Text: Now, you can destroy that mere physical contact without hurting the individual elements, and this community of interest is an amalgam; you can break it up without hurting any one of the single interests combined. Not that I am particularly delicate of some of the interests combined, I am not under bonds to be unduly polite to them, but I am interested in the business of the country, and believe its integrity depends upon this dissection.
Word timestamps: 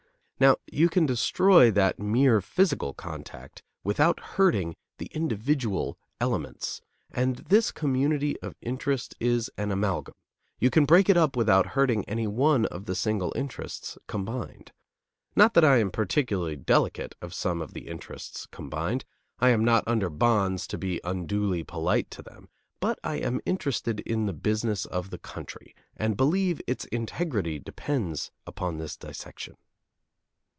Now, 0.43 0.55
you 0.71 0.89
can 0.89 1.05
destroy 1.05 1.69
that 1.69 1.99
mere 1.99 2.41
physical 2.41 2.95
contact 2.95 3.61
without 3.83 4.19
hurting 4.19 4.75
the 4.97 5.05
individual 5.13 5.99
elements, 6.19 6.81
and 7.11 7.35
this 7.35 7.71
community 7.71 8.39
of 8.41 8.55
interest 8.59 9.13
is 9.19 9.51
an 9.55 9.71
amalgam; 9.71 10.15
you 10.57 10.71
can 10.71 10.85
break 10.85 11.09
it 11.09 11.15
up 11.15 11.37
without 11.37 11.67
hurting 11.77 12.03
any 12.05 12.25
one 12.25 12.65
of 12.65 12.85
the 12.85 12.95
single 12.95 13.31
interests 13.35 13.99
combined. 14.07 14.71
Not 15.35 15.53
that 15.53 15.63
I 15.63 15.77
am 15.77 15.91
particularly 15.91 16.55
delicate 16.55 17.13
of 17.21 17.35
some 17.35 17.61
of 17.61 17.75
the 17.75 17.87
interests 17.87 18.47
combined, 18.47 19.05
I 19.37 19.49
am 19.49 19.63
not 19.63 19.83
under 19.85 20.09
bonds 20.09 20.65
to 20.69 20.77
be 20.79 20.99
unduly 21.03 21.63
polite 21.63 22.09
to 22.09 22.23
them, 22.23 22.49
but 22.79 22.97
I 23.03 23.17
am 23.17 23.41
interested 23.45 23.99
in 23.99 24.25
the 24.25 24.33
business 24.33 24.85
of 24.85 25.11
the 25.11 25.19
country, 25.19 25.75
and 25.95 26.17
believe 26.17 26.59
its 26.65 26.85
integrity 26.85 27.59
depends 27.59 28.31
upon 28.47 28.79
this 28.79 28.97
dissection. 28.97 29.55